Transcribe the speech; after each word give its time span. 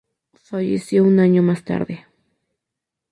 Falleció 0.33 1.03
un 1.03 1.19
año 1.19 1.43
más 1.43 1.63
tarde. 1.63 2.07